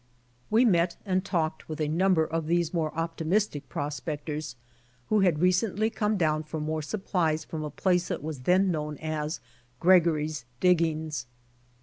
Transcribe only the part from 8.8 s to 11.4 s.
as "Gregory's Diggings."